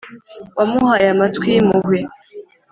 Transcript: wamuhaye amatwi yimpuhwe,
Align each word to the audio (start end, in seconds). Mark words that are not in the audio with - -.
wamuhaye 0.57 1.05
amatwi 1.13 1.47
yimpuhwe, 1.53 1.99